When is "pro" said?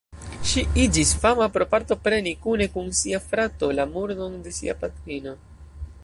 1.57-1.67